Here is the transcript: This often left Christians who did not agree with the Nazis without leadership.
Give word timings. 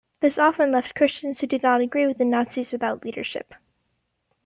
This 0.19 0.39
often 0.39 0.71
left 0.71 0.95
Christians 0.95 1.39
who 1.41 1.45
did 1.45 1.61
not 1.61 1.79
agree 1.79 2.07
with 2.07 2.17
the 2.17 2.25
Nazis 2.25 2.71
without 2.71 3.05
leadership. 3.05 3.53